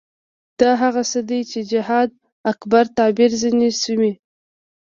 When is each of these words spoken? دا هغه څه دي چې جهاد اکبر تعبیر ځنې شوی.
دا 0.59 0.71
هغه 0.83 1.01
څه 1.11 1.19
دي 1.29 1.41
چې 1.51 1.59
جهاد 1.71 2.09
اکبر 2.51 2.85
تعبیر 2.97 3.31
ځنې 3.41 3.69
شوی. 3.83 4.11